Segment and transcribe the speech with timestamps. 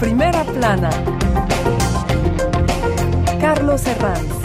[0.00, 0.88] Primera plana.
[3.38, 4.40] Carlos Herranz.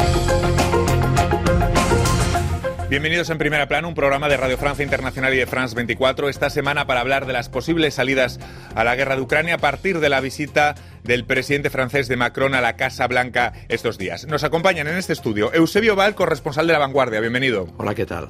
[2.89, 6.50] Bienvenidos en Primera Plana, un programa de Radio Francia Internacional y de France 24, esta
[6.50, 8.38] semana para hablar de las posibles salidas
[8.75, 10.75] a la guerra de Ucrania a partir de la visita
[11.05, 14.27] del presidente francés de Macron a la Casa Blanca estos días.
[14.27, 17.19] Nos acompañan en este estudio Eusebio Val, corresponsal de La Vanguardia.
[17.19, 17.67] Bienvenido.
[17.77, 18.29] Hola, ¿qué tal?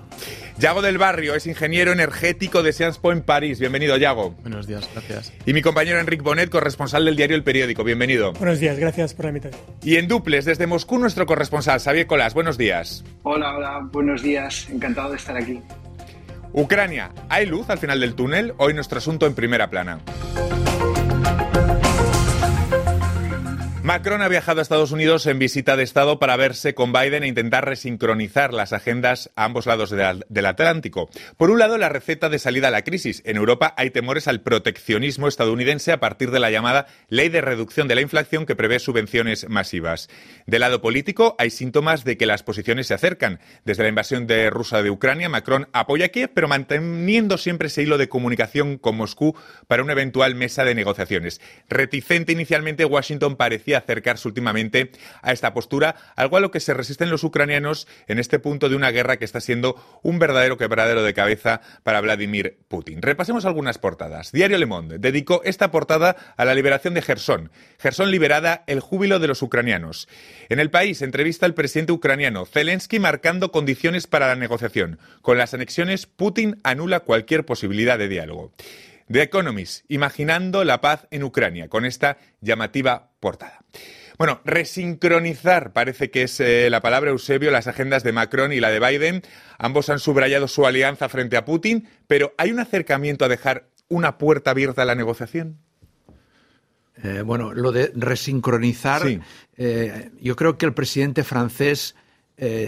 [0.58, 3.60] Yago del Barrio es ingeniero energético de Sciences Po en París.
[3.60, 4.32] Bienvenido, Yago.
[4.42, 5.34] Buenos días, gracias.
[5.46, 7.84] Y mi compañero Enrique Bonet, corresponsal del diario El Periódico.
[7.84, 8.34] Bienvenido.
[8.34, 9.62] Buenos días, gracias por la invitación.
[9.84, 12.34] Y en duples, desde Moscú, nuestro corresponsal, Xavier Colas.
[12.34, 13.04] Buenos días.
[13.24, 14.70] Hola, hola, buenos días.
[14.70, 15.62] Encantado de estar aquí.
[16.54, 18.54] Ucrania, ¿hay luz al final del túnel?
[18.58, 20.00] Hoy nuestro asunto en primera plana.
[23.86, 27.28] Macron ha viajado a Estados Unidos en visita de Estado para verse con Biden e
[27.28, 31.08] intentar resincronizar las agendas a ambos lados del Atlántico.
[31.38, 33.22] Por un lado, la receta de salida a la crisis.
[33.28, 37.88] En Europa hay temores al proteccionismo estadounidense a partir de la llamada Ley de Reducción
[37.88, 40.10] de la Inflación que prevé subvenciones masivas.
[40.48, 43.40] Del lado político, hay síntomas de que las posiciones se acercan.
[43.66, 47.84] Desde la invasión de Rusia de Ucrania, Macron apoya a Kiev, pero manteniendo siempre ese
[47.84, 49.36] hilo de comunicación con Moscú
[49.68, 51.40] para una eventual mesa de negociaciones.
[51.70, 57.10] Reticente inicialmente, Washington parecía acercarse últimamente a esta postura, algo a lo que se resisten
[57.10, 61.14] los ucranianos en este punto de una guerra que está siendo un verdadero quebradero de
[61.14, 63.02] cabeza para Vladimir Putin.
[63.02, 64.32] Repasemos algunas portadas.
[64.32, 67.52] Diario Le Monde dedicó esta portada a la liberación de Gerson.
[67.80, 70.08] Gerson liberada, el júbilo de los ucranianos.
[70.50, 75.00] En el país, entrevista al presidente ucraniano Zelensky marcando condiciones para la negociación.
[75.22, 78.52] Con las anexiones, Putin anula cualquier posibilidad de diálogo.
[79.12, 83.62] The Economist, imaginando la paz en Ucrania, con esta llamativa portada.
[84.18, 88.72] Bueno, resincronizar parece que es eh, la palabra Eusebio, las agendas de Macron y la
[88.72, 89.22] de Biden.
[89.58, 94.18] Ambos han subrayado su alianza frente a Putin, pero ¿hay un acercamiento a dejar una
[94.18, 95.60] puerta abierta a la negociación?
[97.04, 99.02] Eh, bueno, lo de resincronizar,
[99.58, 101.96] eh, yo creo que el presidente francés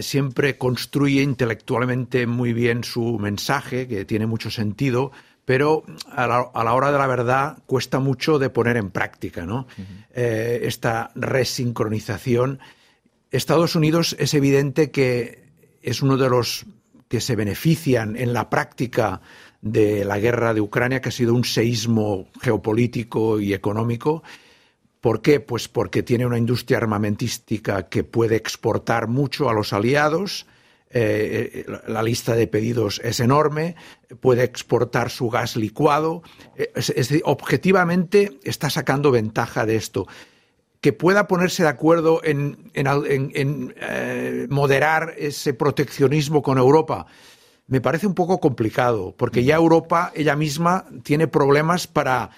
[0.00, 5.12] siempre construye intelectualmente muy bien su mensaje, que tiene mucho sentido,
[5.48, 9.66] pero a la, hora de la verdad cuesta mucho de poner en práctica ¿no?
[10.12, 12.58] Eh, esta resincronización.
[13.30, 15.48] Estados Unidos es evidente que
[15.80, 16.66] es uno de los
[17.08, 19.22] que se benefician en la práctica
[19.62, 24.22] de la guerra de Ucrania, que ha sido un seísmo geopolítico y económico.
[25.00, 25.40] ¿Por qué?
[25.40, 30.44] Pues porque tiene una industria armamentística que puede exportar mucho a los aliados,
[30.90, 33.76] eh, la lista de pedidos es enorme,
[34.20, 36.22] puede exportar su gas licuado,
[36.56, 36.72] eh,
[37.24, 40.06] objetivamente está sacando ventaja de esto.
[40.80, 47.06] Que pueda ponerse de acuerdo en, eh, moderar ese proteccionismo con Europa,
[47.68, 52.30] me parece un poco complicado, porque ya Europa ella misma tiene problemas para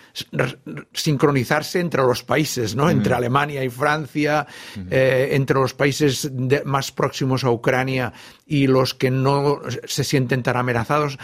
[0.92, 2.90] sincronizarse entre los países, ¿no?
[2.90, 4.46] Entre Alemania y Francia,
[4.90, 6.30] eh, entre los países
[6.64, 8.12] más próximos a Ucrania
[8.44, 11.16] y los que no se sienten tan amenazados.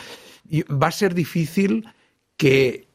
[0.49, 1.88] Y va a ser difícil
[2.37, 2.87] que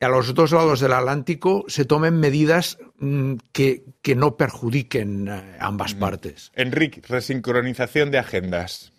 [0.00, 5.56] a los dos lados del Atlántico se tomen medidas mm, que, que no perjudiquen eh,
[5.58, 6.52] ambas partes.
[6.54, 8.92] Enrique, resincronización de agendas.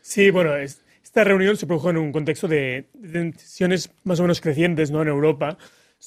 [0.00, 0.82] Sí, bueno, es,
[1.18, 5.02] esta reunión se produjo en un contexto de, tensiones más o menos crecientes ¿no?
[5.02, 5.58] en Europa,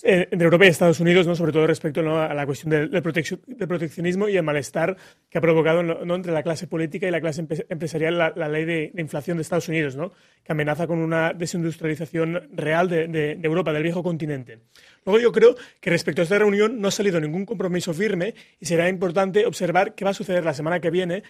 [0.03, 1.35] entre Europa y Estados Unidos, ¿no?
[1.35, 4.96] sobre todo respecto a la cuestión del, proteccionismo y el malestar
[5.29, 6.16] que ha provocado ¿no?
[6.16, 9.96] entre la clase política y la clase empresarial la, ley de, inflación de Estados Unidos,
[9.96, 10.12] ¿no?
[10.44, 14.59] que amenaza con una desindustrialización real de Europa, del viejo continente.
[15.06, 18.68] Luego yo creo que respecto a esta reunión no ha salido ningún compromiso firme y
[18.68, 21.23] será importante observar qué va a suceder la semana que viene,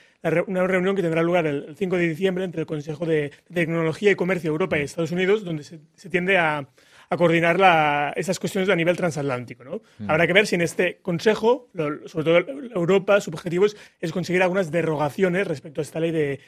[0.48, 4.16] una reunión que tendrá lugar el 5 de diciembre entre el Consejo de Tecnología y
[4.16, 6.68] Comercio de Europa y Estados Unidos, donde se, tiende a,
[7.18, 9.64] coordinar la, esas cuestiones a nivel transatlántico.
[9.64, 9.82] ¿no?
[10.00, 10.10] Mm.
[10.10, 11.70] Habrá que ver si en este Consejo,
[12.06, 12.38] sobre todo
[12.76, 16.40] Europa, su objetivo es conseguir algunas derogaciones respecto a esta ley de,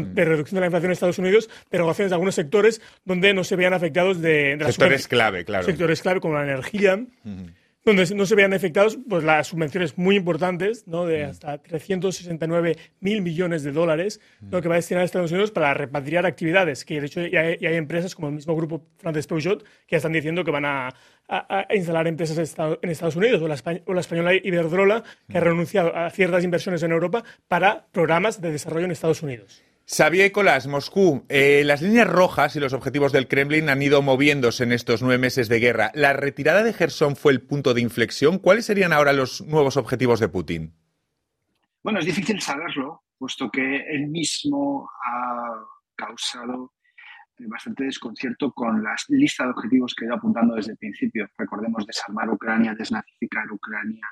[0.00, 0.14] Mm.
[0.14, 3.56] de reducción de la inflación en Estados Unidos, derogaciones de algunos sectores donde no se
[3.56, 5.64] vean afectados de, sectores clave, claro.
[5.64, 7.04] Sectores clave como la energía.
[7.86, 11.06] Donde no se vean afectados pues, las subvenciones muy importantes, ¿no?
[11.06, 15.52] de hasta 369 mil millones de dólares, lo que va a destinar a Estados Unidos
[15.52, 16.84] para repatriar actividades.
[16.84, 20.12] Que de hecho ya hay, empresas como el mismo grupo francés Peugeot que ya están
[20.12, 20.92] diciendo que van a,
[21.72, 22.36] instalar empresas
[22.82, 26.82] en Estados Unidos, o la, o la española Iberdrola, que ha renunciado a ciertas inversiones
[26.82, 29.62] en Europa para programas de desarrollo en Estados Unidos.
[29.88, 31.24] Xavier Colas, Moscú.
[31.28, 35.18] Eh, las líneas rojas y los objetivos del Kremlin han ido moviéndose en estos nueve
[35.18, 35.92] meses de guerra.
[35.94, 38.40] ¿La retirada de Gerson fue el punto de inflexión?
[38.40, 40.74] ¿Cuáles serían ahora los nuevos objetivos de Putin?
[41.84, 45.54] Bueno, es difícil saberlo, puesto que él mismo ha
[45.94, 46.72] causado
[47.38, 51.28] bastante desconcierto con la lista de objetivos que he ido apuntando desde el principio.
[51.38, 54.04] Recordemos desarmar Ucrania, desnazificar Ucrania,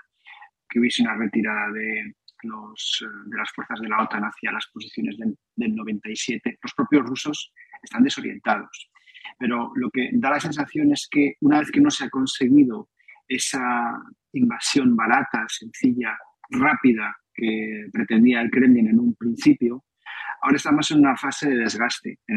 [0.69, 5.17] que hubiese una retirada de, los, de las fuerzas de la OTAN hacia las posiciones
[5.19, 6.59] del, del 97.
[6.63, 7.53] Los propios rusos
[7.83, 8.91] están desorientados.
[9.39, 12.91] Pero lo que da la sensación es que una vez que no se ha conseguido
[13.27, 14.01] esa
[14.33, 16.17] invasión barata, sencilla,
[16.51, 19.85] rápida que pretendía el Kremlin en un principio,
[20.45, 22.37] ahora estamos en una fase de desgaste en,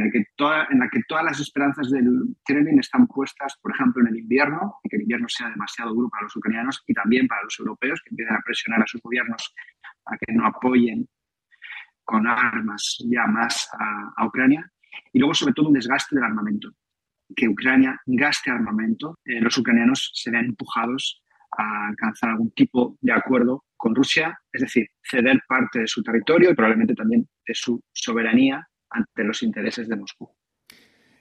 [0.80, 2.07] la que todas las esperanzas del
[2.45, 6.07] Kremlin están puestas, por ejemplo, en el invierno, y que el invierno sea demasiado duro
[6.09, 9.54] para los ucranianos y también para los europeos, que empiezan a presionar a sus gobiernos
[10.06, 11.06] a que no apoyen
[12.06, 14.71] con armas ya más a, a Ucrania,
[15.12, 16.71] y luego sobre todo un desgaste del armamento.
[17.36, 21.21] Que Ucrania gaste armamento, eh, los ucranianos se vean empujados
[21.57, 26.51] a alcanzar algún tipo de acuerdo con Rusia, es decir, ceder parte de su territorio
[26.51, 30.30] y probablemente también de su soberanía ante los intereses de Moscú.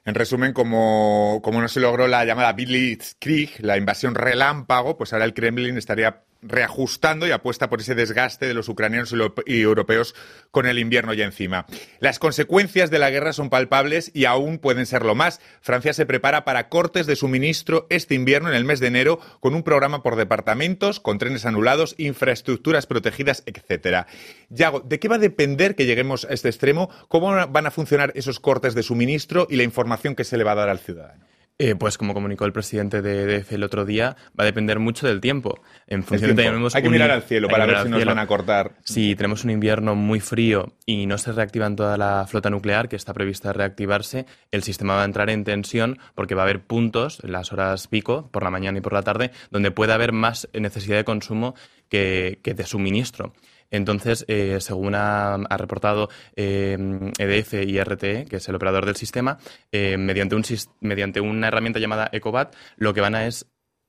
[0.04, 5.24] En resumen, como, como no se logró la llamada Blitzkrieg, la invasión relámpago, pues ahora
[5.24, 9.14] el Kremlin estaría reajustando y apuesta por ese desgaste de los ucranianos
[9.46, 10.14] y europeos
[10.50, 11.66] con el invierno ya encima.
[12.00, 15.40] Las consecuencias de la guerra son palpables y aún pueden serlo más.
[15.60, 19.54] Francia se prepara para cortes de suministro este invierno en el mes de enero con
[19.54, 24.06] un programa por departamentos, con trenes anulados, infraestructuras protegidas, etcétera.
[24.50, 26.90] Yago, ¿de qué va a depender que lleguemos a este extremo?
[27.08, 30.52] ¿Cómo van a funcionar esos cortes de suministro y la información que se le va
[30.52, 31.24] a dar al ciudadano?
[31.58, 35.06] Eh, pues como comunicó el presidente de EDF el otro día, va a depender mucho
[35.06, 35.62] del tiempo.
[35.86, 38.72] En función De, hay que mirar al cielo para ver si nos van a cortar.
[38.84, 42.96] Si tenemos un invierno muy frío y no se reactiva toda la flota nuclear que
[42.96, 47.20] está prevista reactivarse, el sistema va a entrar en tensión porque va a haber puntos
[47.24, 50.48] en las horas pico, por la mañana y por la tarde, donde puede haber más
[50.52, 51.54] necesidad de consumo
[51.88, 53.32] que, que de suministro.
[53.70, 58.96] Entonces, eh, según ha, reportado EDF eh, e y RTE, que es el operador del
[58.96, 59.38] sistema,
[59.72, 60.44] eh, mediante, un,
[60.80, 63.46] mediante una herramienta llamada ECOBAT, lo que van a es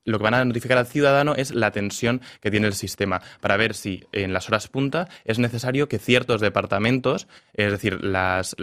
[0.08, 3.58] lo que van a notificar al ciudadano es la tensión que tiene el sistema para
[3.58, 8.56] ver si en las horas punta es necesario que ciertos departamentos, es decir, las,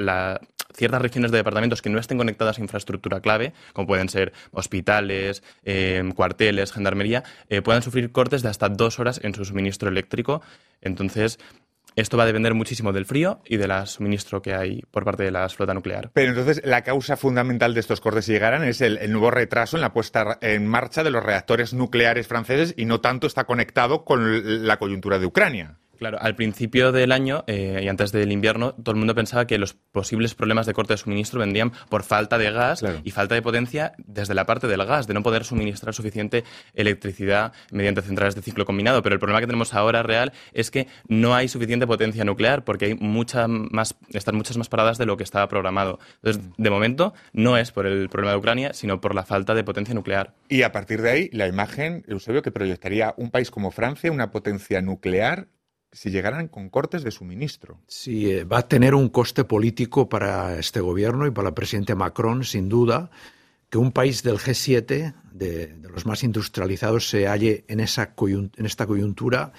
[0.74, 5.42] ciertas regiones de departamentos que no estén conectadas a infraestructura clave, como pueden ser hospitales,
[5.64, 10.42] em, cuarteles, gendarmería, eh, puedan sufrir cortes de hasta dos horas en su suministro eléctrico.
[10.80, 11.38] Entonces,
[11.96, 15.30] esto va a depender muchísimo del frío y del suministro que hay por parte de
[15.30, 16.10] la flota nuclear.
[16.12, 19.80] Pero entonces la causa fundamental de estos cortes, si llegaran, es el, nuevo retraso en
[19.80, 24.66] la puesta en marcha de los reactores nucleares franceses y no tanto está conectado con
[24.66, 25.78] la coyuntura de Ucrania.
[25.98, 29.58] Claro, al principio del año eh, y antes del invierno, todo el mundo pensaba que
[29.58, 33.42] los posibles problemas de corte de suministro vendrían por falta de gas y falta de
[33.42, 36.44] potencia desde la parte del gas, de no poder suministrar suficiente
[36.74, 39.02] electricidad mediante centrales de ciclo combinado.
[39.02, 42.86] Pero el problema que tenemos ahora real es que no hay suficiente potencia nuclear porque
[42.86, 45.98] hay mucha más, están muchas más paradas de lo que estaba programado.
[46.22, 49.64] Entonces, de momento, no es por el problema de Ucrania, sino por la falta de
[49.64, 50.34] potencia nuclear.
[50.48, 54.30] Y a partir de ahí, la imagen, Eusebio, que proyectaría un país como Francia, una
[54.30, 55.48] potencia nuclear
[55.94, 57.78] si llegaran con cortes de suministro.
[57.86, 61.94] Sí, eh, va a tener un coste político para este gobierno y para el presidente
[61.94, 63.10] Macron, sin duda,
[63.70, 68.86] que un país del G7, de, los más industrializados, se halle en, esa en esta
[68.86, 69.52] coyuntura,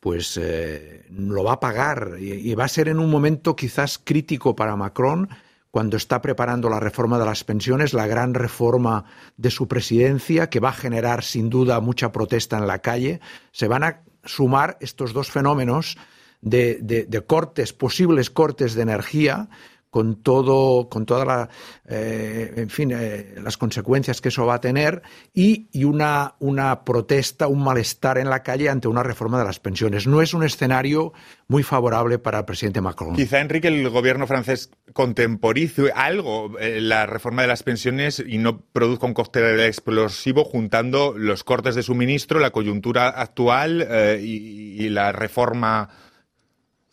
[0.00, 4.56] pues eh, lo va a pagar y, va a ser en un momento quizás crítico
[4.56, 5.28] para Macron
[5.70, 9.04] cuando está preparando la reforma de las pensiones, la gran reforma
[9.36, 13.20] de su presidencia, que va a generar sin duda mucha protesta en la calle.
[13.52, 15.96] Se van a sumar estos dos fenómenos
[16.40, 19.48] de, de, cortes, posibles cortes de energía,
[19.90, 21.48] con todo, con toda la,
[21.88, 25.02] eh, en fin, eh, las consecuencias que eso va a tener
[25.32, 30.06] y, una, una protesta, un malestar en la calle ante una reforma de las pensiones.
[30.06, 31.12] No es un escenario
[31.46, 33.16] muy favorable para el presidente Macron.
[33.16, 38.60] Quizá, Enrique, el gobierno francés contemporice algo eh, la reforma de las pensiones y no
[38.60, 43.86] produzca un cóctel explosivo juntando los cortes de suministro, la coyuntura actual
[44.20, 45.88] y la reforma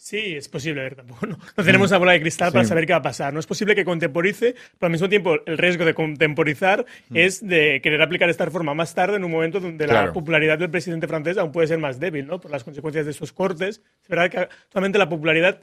[0.06, 3.00] Sí, es posible, ver, tampoco no, tenemos una bola de cristal para saber qué va
[3.00, 3.34] a pasar.
[3.34, 7.18] No es posible que contemporice, pero al mismo tiempo el riesgo de contemporizar mm.
[7.18, 10.70] es de querer aplicar esta reforma más tarde en un momento donde la popularidad del
[10.70, 12.40] presidente francés aún puede ser más débil, ¿no?
[12.40, 13.82] Por las consecuencias de esos cortes.
[14.04, 15.60] Es verdad que actualmente la popularidad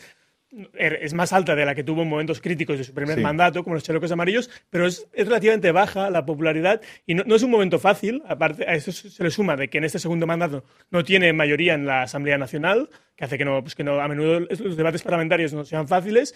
[0.74, 3.74] es más alta de la que tuvo en momentos críticos de su primer mandato, como
[3.74, 8.22] los chalecos amarillos, pero es, relativamente baja la popularidad y no, es un momento fácil.
[8.28, 11.74] Aparte, a eso se le suma de que en este segundo mandato no tiene mayoría
[11.74, 15.02] en la Asamblea Nacional, que hace que, no, pues que no, a menudo los debates
[15.02, 16.34] parlamentarios no sean fáciles.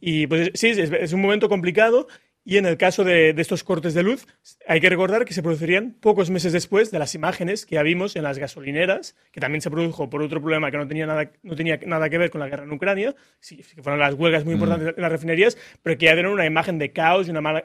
[0.00, 2.08] Y pues sí, es, un momento complicado
[2.48, 4.24] Y en el caso de, estos cortes de luz,
[4.68, 8.14] hay que recordar que se producirían pocos meses después de las imágenes que ya vimos
[8.14, 11.56] en las gasolineras, que también se produjo por otro problema que no tenía nada, no
[11.56, 14.54] tenía nada que ver con la guerra en Ucrania, sí, que fueron las huelgas muy
[14.54, 14.58] mm.
[14.58, 17.64] importantes en las refinerías, pero que ya dieron una imagen de caos y una mala,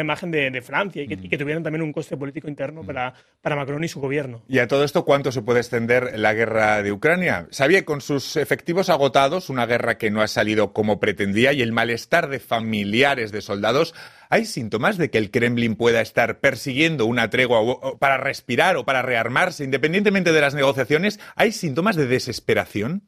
[0.00, 3.56] imagen de, Francia y que, y que, tuvieron también un coste político interno para, para
[3.56, 4.44] Macron y su gobierno.
[4.46, 7.48] ¿Y a todo esto cuánto se puede extender la guerra de Ucrania?
[7.50, 11.72] Sabía con sus efectivos agotados, una guerra que no ha salido como pretendía y el
[11.72, 13.92] malestar de familiares de soldados,
[14.30, 17.60] ¿hay síntomas de que el Kremlin pueda estar persiguiendo una tregua
[17.98, 21.20] para respirar o para rearmarse, independientemente de las negociaciones?
[21.36, 23.02] ¿Hay síntomas de desesperación?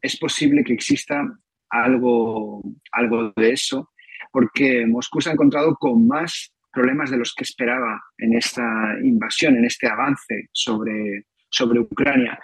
[0.00, 1.20] Es posible que exista
[1.70, 3.90] algo, algo de eso,
[4.30, 8.62] porque Moscú se ha encontrado con más problemas de los que esperaba en esta
[9.02, 12.38] invasión, en este avance sobre, sobre Ucrania.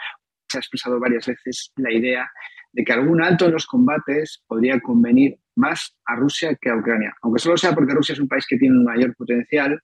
[0.48, 2.30] Se ha expresado varias veces la idea
[2.72, 7.14] de que algún alto en los combates podría convenir más a Rusia que a Ucrania,
[7.22, 9.80] aunque solo sea porque Rusia es un país que tiene un mayor potencial,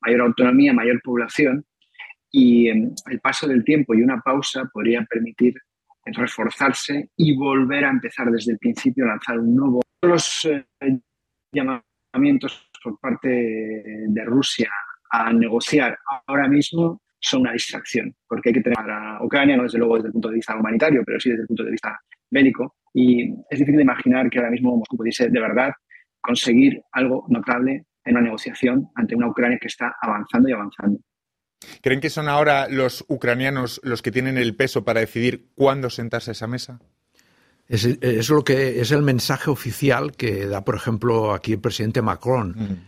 [0.00, 1.64] mayor autonomía, mayor población,
[2.30, 5.54] y em, el paso del tiempo y una pausa podría permitir
[6.06, 9.80] reforzarse y volver a empezar desde el principio lanzar un nuevo.
[10.02, 10.64] Los eh,
[11.52, 14.70] llamamientos por parte de Rusia
[15.10, 19.78] a negociar ahora mismo son una distracción, porque hay que tener a Ucrania, no desde
[19.78, 22.76] luego desde el punto de vista humanitario, pero sí desde el punto de vista bélico,
[22.92, 25.72] y es difícil de imaginar que ahora mismo Moscú pudiese de verdad
[26.20, 31.00] conseguir algo notable en una negociación ante una Ucrania que está avanzando y avanzando.
[31.82, 36.30] ¿Creen que son ahora los ucranianos los que tienen el peso para decidir cuándo sentarse
[36.30, 36.80] a esa mesa?
[37.68, 42.80] Es, lo que es el mensaje oficial que da, por ejemplo, aquí el presidente Macron.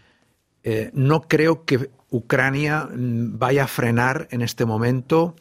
[0.65, 5.37] Eh, no creo que Ucrania mm, vaya a frenar en este momento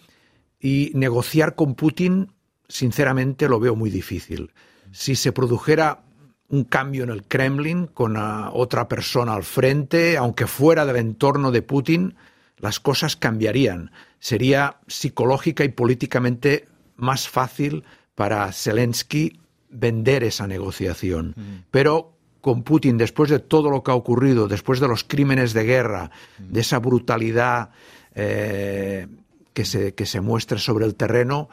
[0.59, 2.31] y negociar con Putin,
[2.71, 4.51] sinceramente, lo veo muy difícil.
[4.91, 6.03] Si se produjera
[6.49, 11.61] un cambio en el Kremlin con otra persona al frente, aunque fuera del entorno de
[11.61, 12.15] Putin,
[12.57, 13.91] las cosas cambiarían.
[14.19, 17.83] Sería psicológica y políticamente más fácil
[18.15, 21.35] para Zelensky vender esa negociación.
[21.71, 25.63] Pero con Putin, después de todo lo que ha ocurrido, después de los crímenes de
[25.63, 27.69] guerra, de esa brutalidad
[28.13, 29.07] eh,
[29.53, 31.49] que, se, que se muestra sobre el terreno,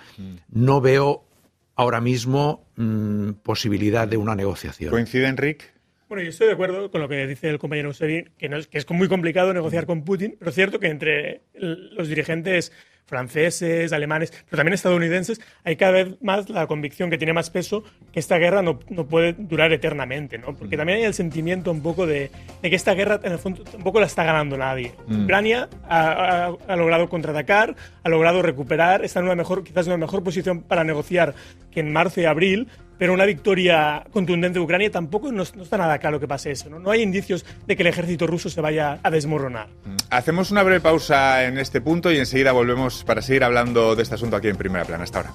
[0.50, 1.24] no veo
[1.74, 4.90] ahora mismo mm, posibilidad de una negociación.
[4.90, 5.66] ¿Coincide, Enrique?
[6.08, 8.66] Bueno, yo estoy de acuerdo con lo que dice el compañero Sevin, que, no es,
[8.66, 12.72] que es muy complicado negociar con Putin, pero es cierto que entre los dirigentes
[13.08, 17.82] franceses, alemanes, pero también estadounidenses, hay cada vez más la convicción que tiene más peso
[18.12, 20.54] que esta guerra no, no puede durar eternamente, ¿no?
[20.54, 20.78] Porque mm.
[20.78, 22.30] también hay el sentimiento un poco de,
[22.62, 24.92] de, que esta guerra en el fondo tampoco la está ganando nadie.
[25.06, 25.24] Mm.
[25.24, 30.06] Ucrania ha, ha, logrado contraatacar, ha logrado recuperar, está en una mejor, quizás en una
[30.06, 31.34] mejor posición para negociar
[31.70, 35.98] que en marzo y abril, pero una victoria contundente de Ucrania tampoco no, está nada
[35.98, 36.68] claro que pase eso.
[36.68, 36.78] ¿no?
[36.78, 39.68] no hay indicios de que el ejército ruso se vaya a desmoronar.
[39.84, 39.96] Mm.
[40.10, 44.16] Hacemos una breve pausa en este punto y enseguida volvemos para seguir hablando de este
[44.16, 45.04] asunto aquí en Primera Plana.
[45.04, 45.32] Hasta ahora.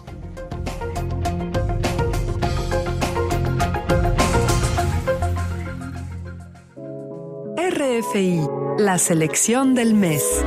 [7.56, 8.42] RFI,
[8.80, 10.44] la selección del mes.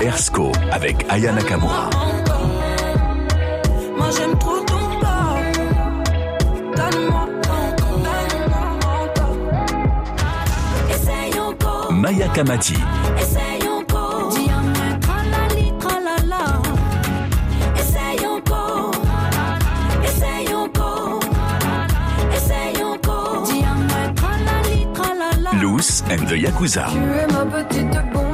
[0.00, 1.90] Ersco avec Aya Nakamura.
[11.98, 12.78] Maya Kamati.
[25.60, 26.86] Loose and the Yakuza.
[26.86, 28.27] Tu es ma petite bombe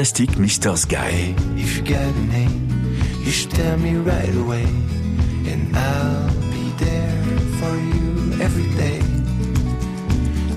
[0.00, 0.78] Fantastique Mr.
[0.78, 1.34] Sky.
[1.58, 2.66] If you get a name,
[3.22, 4.64] you should tell me right away.
[5.44, 7.22] And I'll be there
[7.60, 8.98] for you every day.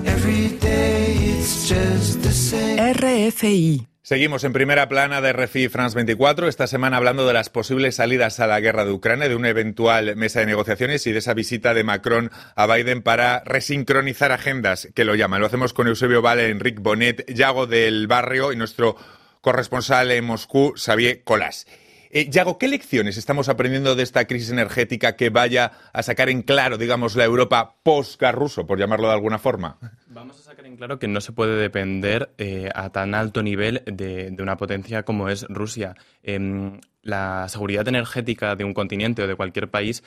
[0.06, 2.78] Every day it's just the same.
[2.78, 7.96] RFI Seguimos en primera plana de RFI France 24, esta semana hablando de las posibles
[7.96, 11.34] salidas a la guerra de Ucrania, de una eventual mesa de negociaciones y de esa
[11.34, 15.40] visita de Macron a Biden para resincronizar agendas, que lo llaman.
[15.40, 18.96] Lo hacemos con Eusebio Vale, Enrique Bonet, Yago del Barrio y nuestro
[19.44, 21.66] corresponsal en Moscú, Xavier Colas.
[22.10, 26.40] Eh, Yago, ¿qué lecciones estamos aprendiendo de esta crisis energética que vaya a sacar en
[26.40, 29.78] claro, digamos, la Europa post-ruso, por llamarlo de alguna forma?
[30.06, 33.82] Vamos a sacar en claro que no se puede depender eh, a tan alto nivel
[33.84, 35.94] de, una potencia como es Rusia.
[36.22, 40.02] Em, la seguridad energética de un continente o de cualquier país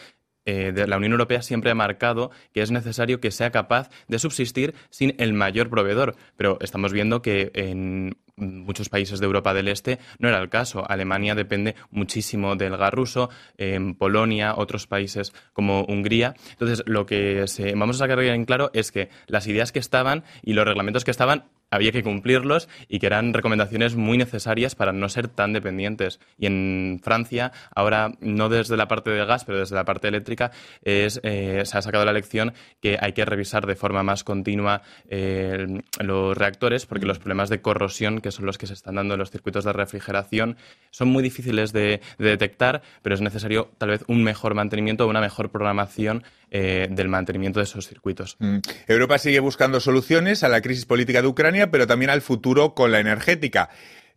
[0.46, 4.18] eh, de la Unión Europea siempre ha marcado que es necesario que sea capaz de
[4.18, 6.16] subsistir sin el mayor proveedor.
[6.38, 10.90] Pero estamos viendo que en muchos países de Europa del Este no era el caso.
[10.90, 16.36] Alemania depende muchísimo del gas ruso, en Polonia, otros países como Hungría.
[16.52, 20.54] Entonces, lo que vamos a sacar en claro es que las ideas que estaban y
[20.54, 25.10] los reglamentos que estaban había que cumplirlos y que eran recomendaciones muy necesarias para no
[25.10, 26.20] ser tan dependientes.
[26.38, 30.52] Y en Francia, ahora no desde la parte de gas, pero desde la parte eléctrica,
[30.82, 34.82] es, eh, se ha sacado la lección que hay que revisar de forma más continua
[35.10, 39.14] eh, los reactores porque los problemas de corrosión, que son los que se están dando
[39.14, 40.58] en los circuitos de refrigeración,
[40.92, 45.22] son muy difíciles de, de detectar, pero es necesario tal vez un mejor mantenimiento, una
[45.22, 48.38] mejor programación eh, del mantenimiento de esos circuitos.
[48.40, 48.60] Mm.
[48.88, 52.92] Europa sigue buscando soluciones a la crisis política de Ucrania, pero también al futuro con
[52.92, 53.70] la energética.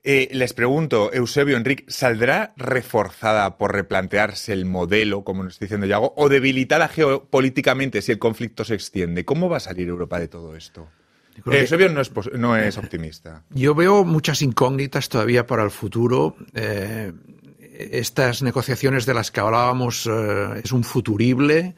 [0.02, 5.86] Eh, les pregunto, Eusebio Enrique, ¿saldrá reforzada por replantearse el modelo, como nos está diciendo
[5.86, 9.24] Yago, o debilitada geopolíticamente si el conflicto se extiende?
[9.24, 10.88] ¿Cómo va a salir Europa de todo esto?
[11.46, 13.44] Eusebio no es, no es, optimista.
[13.50, 16.36] Yo veo muchas incógnitas todavía para el futuro.
[16.54, 17.12] Eh,
[17.72, 20.06] estas negociaciones de las que hablábamos
[20.62, 21.74] es un futurible.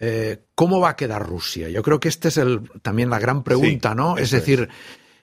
[0.00, 1.68] Eh, ¿cómo va a quedar Rusia?
[1.68, 4.18] Yo creo que esta es el, también la gran pregunta, ¿no?
[4.18, 4.68] Es decir,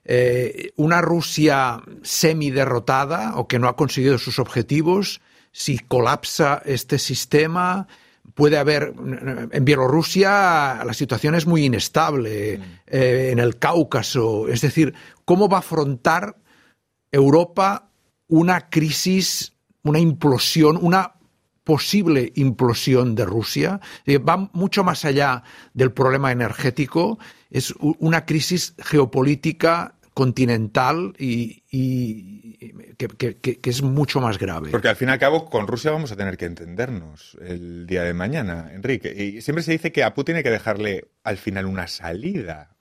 [0.06, 5.22] eh, una Rusia semi-derrotada o que no ha conseguido sus objetivos,
[5.52, 7.88] si colapsa este sistema,
[8.34, 8.94] puede haber.
[9.52, 12.62] En Bielorrusia la situación es muy inestable, mm.
[12.88, 14.48] eh, en el Cáucaso.
[14.48, 14.94] Es decir,
[15.26, 16.38] ¿cómo va a afrontar
[17.12, 17.90] Europa
[18.28, 21.16] una crisis, una implosión, una
[21.64, 23.80] posible implosión de Rusia.
[24.06, 27.20] Eh, va mucho más allá del problema energético.
[27.50, 31.64] Es una crisis geopolítica continental y,
[32.98, 34.70] que, es mucho más grave.
[34.72, 38.04] Porque al fin y al cabo con Rusia vamos a tener que entendernos el día
[38.04, 39.12] de mañana, Enrique.
[39.12, 42.76] Y siempre se dice que a Putin hay que dejarle al final una salida.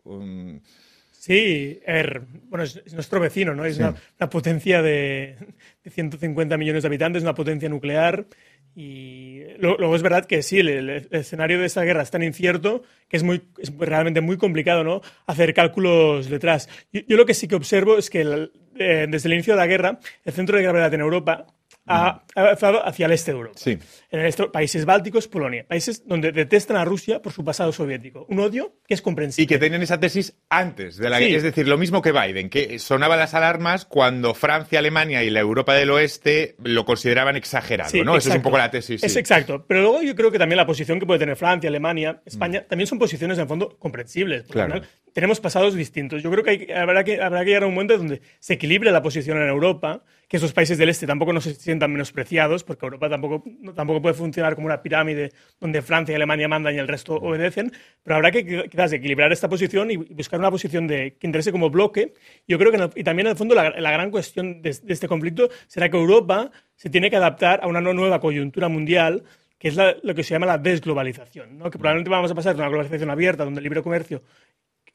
[1.13, 3.65] Sí, er, bueno, es, nuestro vecino, ¿no?
[3.65, 3.95] Es una,
[4.31, 5.37] potencia de,
[5.85, 8.27] de 150 millones de habitantes, una potencia nuclear
[8.75, 13.17] y luego es verdad que sí, el, escenario de esta guerra es tan incierto que
[13.17, 15.03] es, muy, es realmente muy complicado ¿no?
[15.27, 16.69] hacer cálculos detrás.
[16.93, 19.99] Yo, lo que sí que observo es que eh, desde el inicio de la guerra,
[20.25, 21.47] el centro de gravedad en Europa
[21.91, 23.59] hacia el este de Europa.
[23.59, 23.79] Sí.
[24.11, 28.27] En el países bálticos, Polonia, países donde detestan a Rusia por su pasado soviético.
[28.29, 29.45] Un odio que es comprensible.
[29.45, 31.37] Y que tenían esa tesis antes de la guerra.
[31.37, 35.41] Es decir, lo mismo que Biden, que sonaban las alarmas cuando Francia, Alemania y la
[35.41, 38.17] Europa del Oeste lo consideraban exagerado, ¿no?
[38.17, 39.03] Esa es un poco la tesis.
[39.03, 39.65] Es exacto.
[39.67, 42.69] Pero luego yo creo que también la posición que puede tener Francia, Alemania, España, mm.
[42.69, 44.45] también son posiciones en fondo comprensibles.
[44.45, 44.81] Claro.
[45.13, 46.23] tenemos pasados distintos.
[46.23, 49.03] Yo creo que, habrá que habrá que llegar a un momento donde se equilibre la
[49.03, 53.11] posición en Europa, que esos países del este tampoco no se sientan menospreciados, porque Europa
[53.11, 53.43] tampoco,
[53.75, 57.73] tampoco puede funcionar como una pirámide donde Francia y Alemania mandan y el resto obedecen,
[58.05, 61.69] pero habrá que quizás equilibrar esta posición y buscar una posición de, que interese como
[61.69, 62.15] bloque.
[62.47, 65.91] Yo creo que, y también en el fondo la, gran cuestión de, este conflicto será
[65.91, 69.25] que Europa se tiene que adaptar a una nueva coyuntura mundial
[69.59, 71.71] que es lo que se llama la desglobalización, ¿no?
[71.71, 74.23] que probablemente vamos a pasar de una globalización abierta, donde el libre comercio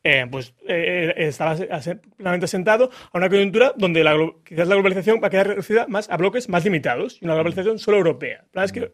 [0.08, 1.56] eh, pues eh, estaba
[2.16, 4.16] plenamente sentado a una coyuntura donde la,
[4.46, 7.80] quizás la globalización va a quedar reducida más a bloques más limitados y una globalización
[7.80, 8.46] solo europea.
[8.54, 8.94] La verdad es que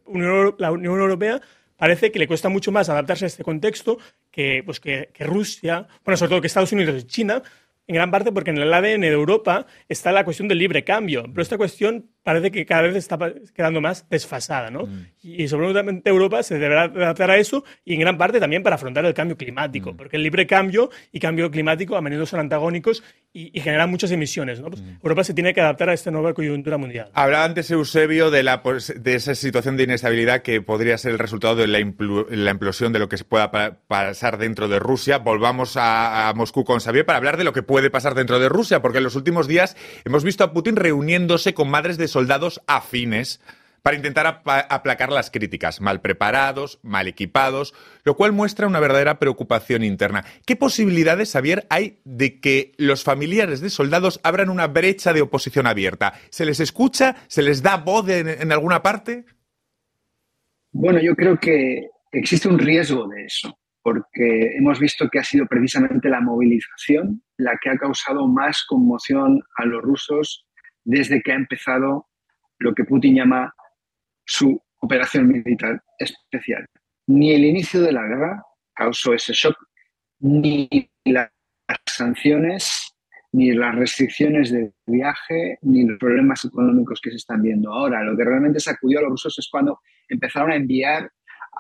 [0.57, 1.41] la Unión Europea
[1.75, 3.97] parece que le cuesta mucho más adaptarse a este contexto
[4.31, 7.43] que, pues que, que Rusia, bueno, sobre todo que Estados Unidos y China,
[7.87, 11.23] en gran parte porque en el ADN de Europa está la cuestión del libre cambio,
[11.23, 13.17] pero esta cuestión parece que cada vez está
[13.55, 14.85] quedando más desfasada, ¿no?
[14.85, 15.07] Mm.
[15.23, 19.05] Y seguramente Europa se deberá adaptar a eso y en gran parte también para afrontar
[19.05, 19.97] el cambio climático, mm.
[19.97, 23.03] porque el libre cambio y cambio climático a menudo son antagónicos
[23.33, 24.69] y, generan muchas emisiones, ¿no?
[24.69, 24.97] Pues mm.
[25.03, 27.09] Europa se tiene que adaptar a esta nueva coyuntura mundial.
[27.13, 28.61] Hablaba antes Eusebio de, la,
[28.95, 33.09] de esa situación de inestabilidad que podría ser el resultado de la, implosión de lo
[33.09, 33.51] que se pueda
[33.87, 35.17] pasar dentro de Rusia.
[35.19, 38.49] Volvamos a, a Moscú con Xavier para hablar de lo que puede pasar dentro de
[38.49, 42.61] Rusia, porque en los últimos días hemos visto a Putin reuniéndose con madres de soldados
[42.67, 43.41] afines
[43.81, 49.83] para intentar aplacar las críticas, mal preparados, mal equipados, lo cual muestra una verdadera preocupación
[49.83, 50.23] interna.
[50.45, 55.65] ¿Qué posibilidades, Javier, hay de que los familiares de soldados abran una brecha de oposición
[55.65, 56.13] abierta?
[56.29, 57.15] ¿Se les escucha?
[57.27, 59.25] ¿Se les da voz en alguna parte?
[60.71, 65.47] Bueno, yo creo que existe un riesgo de eso, porque hemos visto que ha sido
[65.47, 70.45] precisamente la movilización la que ha causado más conmoción a los rusos
[70.83, 72.07] desde que ha empezado
[72.59, 73.53] lo que Putin llama
[74.25, 76.65] su operación militar especial.
[77.07, 79.57] Ni el inicio de la guerra causó ese shock,
[80.19, 80.69] ni
[81.05, 81.31] las
[81.85, 82.93] sanciones,
[83.33, 88.03] ni las restricciones de viaje, ni los problemas económicos que se están viendo ahora.
[88.03, 91.11] Lo que realmente sacudió a los rusos es cuando empezaron a enviar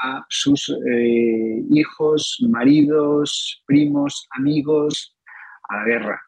[0.01, 5.15] a sus eh, hijos, maridos, primos, amigos
[5.69, 6.21] a la guerra.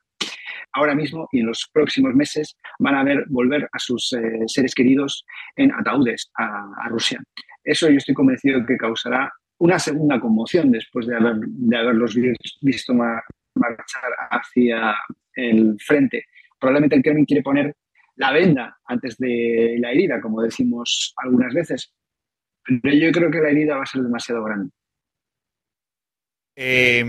[0.73, 4.73] Ahora mismo y en los próximos meses van a ver volver a sus eh, seres
[4.73, 7.21] queridos en ataúdes a, Rusia.
[7.63, 12.15] Eso yo estoy convencido que causará una segunda conmoción después de, haber, de haberlos
[12.61, 14.95] visto marchar hacia
[15.35, 16.25] el frente.
[16.59, 17.75] Probablemente el Kremlin quiere poner
[18.15, 21.93] la venda antes de la herida, como decimos algunas veces.
[22.81, 24.71] Pero yo creo que la herida va a ser demasiado grande.
[26.55, 27.03] Eh,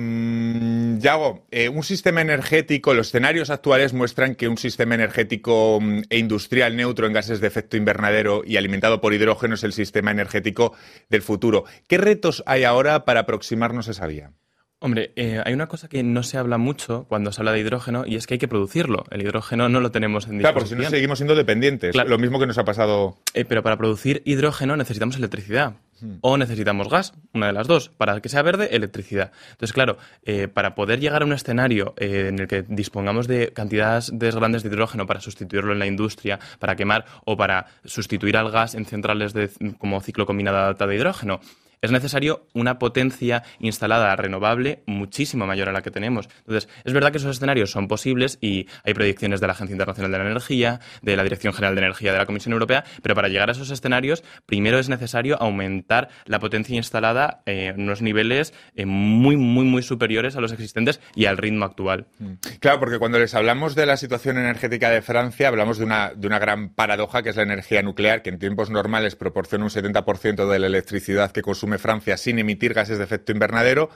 [0.99, 6.19] Yago, eh, un sistema energético, los escenarios actuales muestran que un sistema energético mm, e
[6.19, 10.75] industrial neutro en gases de efecto invernadero y alimentado por hidrógeno es el sistema energético
[11.11, 11.65] del futuro.
[11.89, 14.33] ¿Qué retos hay ahora para aproximarnos a esa vía?
[14.81, 18.05] Hombre, eh, hay una cosa que no se habla mucho cuando se habla de hidrógeno
[18.07, 19.05] y es que hay que producirlo.
[19.11, 20.43] El hidrógeno no lo tenemos en disposición.
[20.43, 21.95] Claro, porque si no seguimos siendo dependientes.
[21.95, 23.17] Lo mismo que nos ha pasado.
[23.33, 25.77] Eh, pero para producir hidrógeno necesitamos electricidad.
[26.21, 27.89] O necesitamos gas, una de las dos.
[27.89, 29.33] Para que sea verde, electricidad.
[29.53, 34.11] Entonces, claro, eh, para poder llegar a un escenario en el que dispongamos de cantidades
[34.11, 38.75] grandes de hidrógeno para sustituirlo en la industria, para quemar o para sustituir al gas
[38.75, 41.41] en centrales de, como ciclo combinado de hidrógeno,
[41.85, 46.29] es necesario una potencia instalada renovable muchísimo mayor a la que tenemos.
[46.39, 50.11] Entonces, es verdad que esos escenarios son posibles y hay proyecciones de la Agencia Internacional
[50.11, 53.29] de la Energía, de la Dirección General de Energía de la Comisión Europea, pero para
[53.29, 58.87] llegar a esos escenarios, primero es necesario aumentar la potencia instalada en unos niveles eh,
[58.87, 62.07] muy, muy, muy superiores a los existentes y al ritmo actual.
[62.19, 62.33] Mm.
[62.61, 66.27] Claro, porque cuando les hablamos de la situación energética de Francia, hablamos de una, de
[66.27, 70.49] una gran paradoja que es la energía nuclear, que en tiempos normales proporciona un 70%
[70.49, 73.91] de la electricidad que consume Francia sin emitir gases de efecto invernadero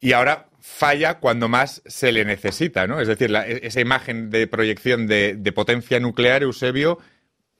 [0.00, 3.00] y ahora falla cuando más se le necesita, ¿no?
[3.00, 6.98] Es decir, e-, esa imagen de proyección de, potencia nuclear, Eusebio,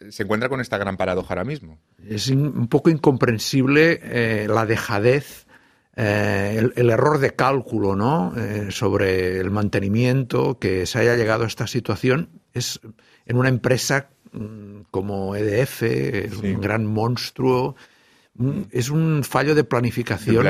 [0.09, 1.79] se encuentra con esta gran paradoja ahora mismo.
[2.09, 5.46] Es un poco incomprensible eh, la dejadez,
[5.96, 8.33] eh, el, error de cálculo, ¿no?
[8.37, 12.81] Eh, sobre el mantenimiento, que se haya llegado a esta situación, es
[13.27, 15.83] en una empresa mm, como EDF,
[16.42, 17.77] un gran monstruo
[18.71, 20.45] es un fallo de planificación,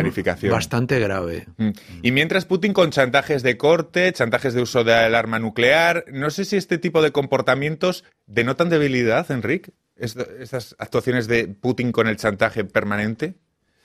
[0.51, 1.47] bastante grave.
[1.57, 1.71] Mm.
[2.03, 6.45] Y mientras Putin con chantajes de corte, chantajes de uso del arma nuclear, no sé
[6.45, 12.64] si este tipo de comportamientos denotan debilidad, Enrique, estas actuaciones de Putin con el chantaje
[12.64, 13.35] permanente.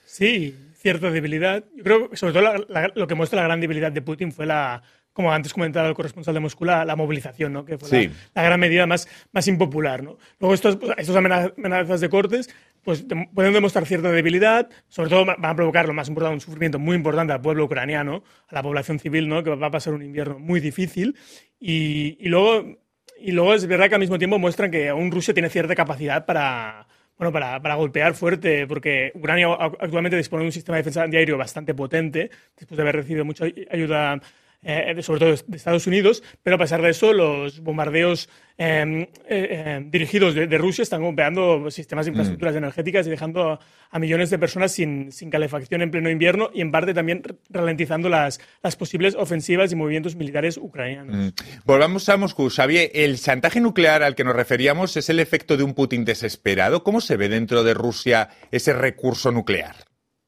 [0.04, 1.64] Sí, cierta debilidad.
[1.74, 4.82] Yo creo que sobre todo lo que muestra la gran debilidad de Putin fue la,
[5.16, 7.64] como antes comentaba el corresponsal de Moscú, la, movilización, ¿no?
[7.64, 10.02] que fue la, gran medida más, más impopular.
[10.02, 10.18] ¿no?
[10.38, 12.50] Luego estos, estos amenazas de cortes
[12.82, 16.78] pues pueden demostrar cierta debilidad, sobre todo van a provocar lo más importante, un sufrimiento
[16.78, 19.42] muy importante al pueblo ucraniano, a la población civil, ¿no?
[19.42, 21.16] que va a pasar un invierno muy difícil.
[21.58, 22.76] Y, y, luego,
[23.18, 26.26] y luego es verdad que al mismo tiempo muestran que aún Rusia tiene cierta capacidad
[26.26, 31.04] para, bueno, para, para, golpear fuerte, porque Ucrania actualmente dispone de un sistema de defensa
[31.04, 34.20] antiaéreo bastante potente, después de haber recibido mucha ayuda
[34.66, 39.64] eh, sobre todo de Estados Unidos, pero a pesar de eso, los bombardeos em, eh,
[39.78, 42.14] em, dirigidos de, Rusia están golpeando sistemas de mm.
[42.14, 46.62] infraestructuras energéticas y dejando a, millones de personas sin, sin, calefacción en pleno invierno y
[46.62, 51.14] en parte también ralentizando las, las posibles ofensivas y movimientos militares ucranianos.
[51.14, 51.28] Mm.
[51.64, 52.50] Volvamos a Moscú.
[52.50, 56.82] Xavier, el chantaje nuclear al que nos referíamos es el efecto de un Putin desesperado.
[56.82, 59.76] ¿Cómo se ve dentro de Rusia ese recurso nuclear?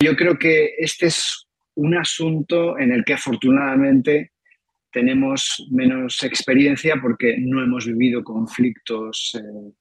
[0.00, 1.47] Yo creo que este es
[1.78, 4.32] un asunto en el que afortunadamente
[4.90, 9.72] tenemos menos experiencia porque no hemos vivido conflictos eh,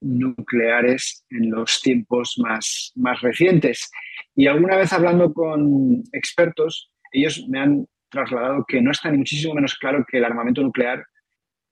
[0.00, 3.90] nucleares en los tiempos más, más recientes.
[4.36, 9.54] Y alguna vez hablando con expertos, ellos me han trasladado que no está ni muchísimo
[9.54, 11.04] menos claro que el armamento nuclear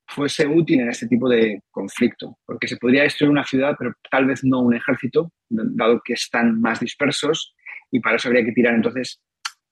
[0.09, 4.27] fuese útil en este tipo de conflicto, porque se podría destruir una ciudad, pero tal
[4.27, 7.55] vez no un ejército, dado que están más dispersos,
[7.93, 9.21] y para eso habría que tirar entonces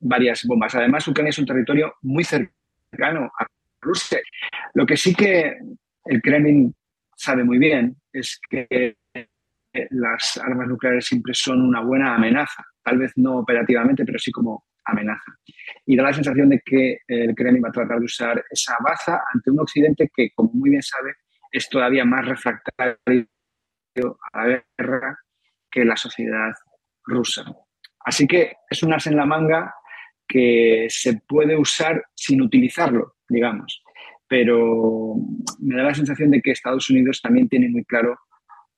[0.00, 0.74] varias bombas.
[0.74, 3.46] Además, Ucrania es un territorio muy cercano a
[3.80, 4.20] Rusia.
[4.74, 5.58] Lo que sí que
[6.04, 6.74] el Kremlin
[7.16, 8.96] sabe muy bien es que
[9.90, 14.64] las armas nucleares siempre son una buena amenaza, tal vez no operativamente, pero sí como
[14.84, 15.32] amenaza.
[15.84, 19.22] Y da la sensación de que el Kremlin va a tratar de usar esa baza
[19.32, 21.14] ante un Occidente que, como muy bien sabe,
[21.52, 23.26] es todavía más refractario
[24.32, 25.18] a la guerra
[25.70, 26.52] que la sociedad
[27.04, 27.44] rusa.
[28.00, 29.74] Así que es un as en la manga
[30.28, 33.82] que se puede usar sin utilizarlo, digamos.
[34.28, 35.14] Pero
[35.58, 38.18] me da la sensación de que Estados Unidos también tiene muy claro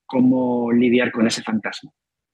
[0.07, 1.91] cómo lidiar con ese fantasma.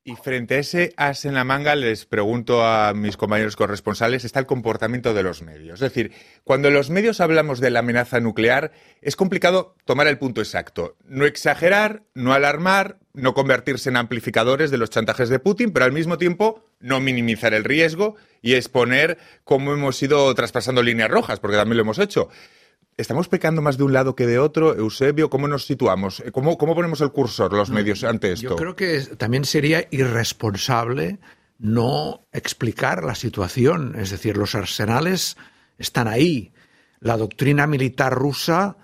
[0.08, 4.38] Y frente a ese as en la manga, les pregunto a mis compañeros corresponsales, está
[4.38, 5.82] el comportamiento de los medios.
[5.82, 6.12] Es decir,
[6.44, 8.70] cuando los medios hablamos de la amenaza nuclear,
[9.02, 10.96] es complicado tomar el punto exacto.
[11.04, 15.92] No exagerar, no alarmar, no convertirse en amplificadores de los chantajes de Putin, pero al
[15.92, 18.14] mismo tiempo no minimizar el riesgo
[18.46, 22.28] y exponer cómo hemos ido traspasando líneas rojas, porque también lo hemos hecho.
[22.96, 24.76] ¿Estamos pecando más de un lado que de otro?
[24.76, 26.22] Eusebio, ¿cómo nos situamos?
[26.32, 28.50] ¿Cómo, cómo ponemos el cursor los medios ante esto?
[28.50, 31.18] Yo creo que también sería irresponsable
[31.58, 33.96] no explicar la situación.
[33.98, 35.36] Es decir, los arsenales
[35.76, 36.52] están ahí.
[37.00, 38.76] La doctrina militar rusa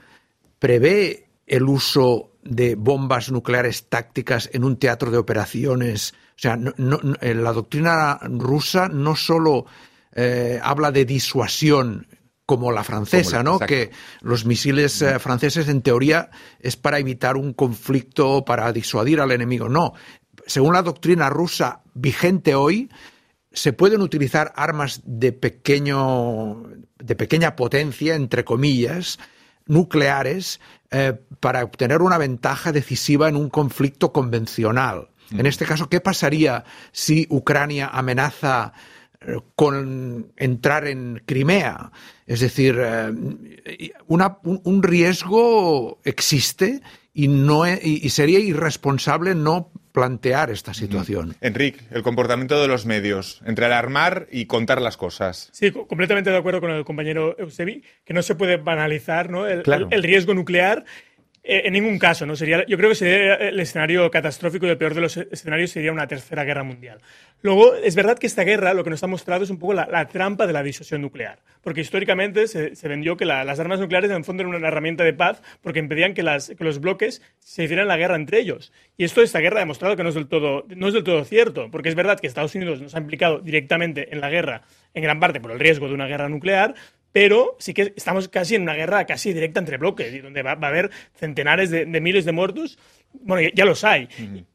[0.58, 6.14] prevé el uso de bombas nucleares tácticas en un teatro de operaciones.
[6.36, 6.58] O sea,
[7.20, 9.66] eh, la doctrina rusa no solo
[10.14, 12.06] eh, habla de disuasión
[12.46, 13.58] como la francesa, ¿no?
[13.58, 13.90] Que
[14.20, 19.68] los misiles eh, franceses, en teoría, es para evitar un conflicto, para disuadir al enemigo.
[19.68, 19.94] No.
[20.46, 22.90] Según la doctrina rusa vigente hoy,
[23.52, 26.62] se pueden utilizar armas de pequeño,
[26.98, 29.18] de pequeña potencia, entre comillas,
[29.66, 35.08] nucleares, eh, para obtener una ventaja decisiva en un conflicto convencional.
[35.36, 38.72] En este caso, ¿qué pasaría si Ucrania amenaza
[39.54, 41.90] con entrar en Crimea.
[42.26, 46.80] Es decir, eh, un, riesgo existe
[47.12, 51.36] y, no, y sería irresponsable no plantear esta situación.
[51.42, 55.50] Enrique, el comportamiento de los medios, entre alarmar y contar las cosas.
[55.52, 59.46] Sí, completamente de acuerdo con el compañero Eusebi, que no se puede banalizar ¿no?
[59.46, 60.84] el riesgo nuclear
[61.44, 62.36] eh, en ningún caso, ¿no?
[62.36, 65.90] Sería, yo creo que sería el escenario catastrófico y el peor de los escenarios sería
[65.90, 67.00] una tercera guerra mundial.
[67.40, 70.06] Luego, es verdad que esta guerra lo que nos ha mostrado es un poco la,
[70.06, 74.24] trampa de la disuasión nuclear, porque históricamente se, vendió que las armas nucleares en el
[74.24, 78.14] fondo eran una herramienta de paz porque impedían que los bloques se hicieran la guerra
[78.14, 78.72] entre ellos.
[78.96, 81.24] Y esto, esta guerra ha demostrado que no es, del todo, no es del todo
[81.24, 84.62] cierto, porque es verdad que Estados Unidos nos ha implicado directamente en la guerra,
[84.94, 86.76] en gran parte por el riesgo de una guerra nuclear,
[87.12, 90.66] pero sí que estamos casi en una guerra casi directa entre bloques, donde va, a
[90.66, 92.78] haber centenares de, miles de muertos.
[93.12, 94.08] Bueno, ya, los hay.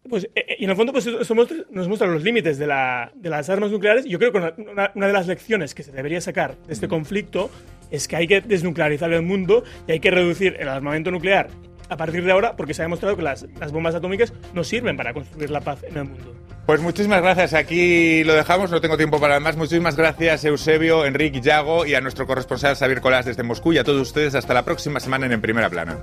[0.09, 1.35] pues, eh, eh, y en el fondo, pues eso
[1.69, 4.05] nos muestra los límites de, la, de, las armas nucleares.
[4.05, 7.51] Yo creo que una, una, de las lecciones que se debería sacar de este conflicto
[7.91, 11.49] es que hay que desnuclearizar el mundo y hay que reducir el armamento nuclear
[11.89, 14.97] a partir de ahora, porque se ha demostrado que las, las bombas atómicas no sirven
[14.97, 16.46] para construir la paz en el mundo.
[16.67, 17.53] Pues muchísimas gracias.
[17.53, 19.55] Aquí lo dejamos, no tengo tiempo para más.
[19.55, 23.85] Muchísimas gracias, Eusebio, Enrique Yago y a nuestro corresponsal Xavier Colás desde Moscú y a
[23.85, 24.35] todos ustedes.
[24.35, 25.97] Hasta la próxima semana en En Primera Plana.